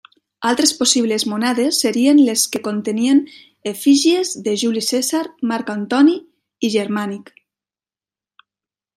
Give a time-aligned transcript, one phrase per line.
[0.51, 3.19] Altres possibles monedes serien les que contenien
[3.71, 6.15] efígies de Juli Cèsar, Marc Antoni
[6.69, 7.31] i Germànic.